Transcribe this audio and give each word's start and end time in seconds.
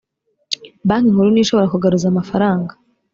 banki 0.87 1.11
nkuru 1.13 1.27
niyo 1.29 1.41
ishobora 1.43 1.71
kugaruza 1.73 2.05
amafaranga 2.09 2.73